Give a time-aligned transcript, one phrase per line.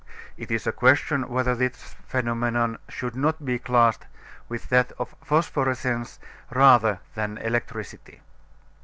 [0.35, 4.07] (It is a question whether this phenomenon should not be classed
[4.49, 6.17] with that of phosphorescence
[6.49, 8.19] rather than electricity.)